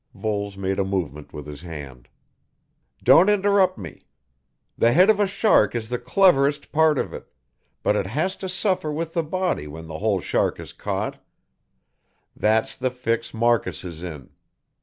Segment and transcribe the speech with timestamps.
[0.15, 2.07] Voles made a movement with his hand.
[3.03, 4.07] "Don't interrupt me.
[4.75, 7.31] The head of a shark is the cleverest part of it,
[7.83, 11.23] but it has to suffer with the body when the whole shark is caught;
[12.35, 14.31] that's the fix Marcus is in.